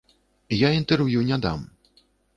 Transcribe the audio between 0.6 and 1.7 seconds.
Я інтэрв'ю не дам.